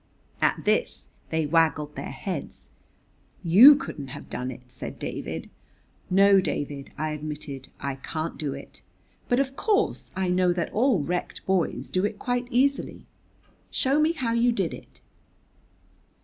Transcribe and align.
At 0.41 0.65
this 0.65 1.03
they 1.29 1.45
waggled 1.45 1.93
their 1.95 2.09
heads. 2.09 2.69
"You 3.43 3.75
couldn't 3.75 4.07
have 4.07 4.31
done 4.31 4.49
it!" 4.49 4.61
said 4.65 4.97
David. 4.97 5.47
"No, 6.09 6.41
David," 6.41 6.91
I 6.97 7.11
admitted, 7.11 7.69
"I 7.79 7.97
can't 7.97 8.35
do 8.39 8.55
it, 8.55 8.81
but 9.29 9.39
of 9.39 9.55
course 9.55 10.11
I 10.15 10.27
know 10.27 10.53
that 10.53 10.73
all 10.73 11.03
wrecked 11.03 11.45
boys 11.45 11.87
do 11.87 12.03
it 12.03 12.17
quite 12.17 12.47
easily. 12.49 13.05
Show 13.69 14.01
me 14.01 14.13
how 14.13 14.33
you 14.33 14.51
did 14.51 14.73
it." 14.73 15.01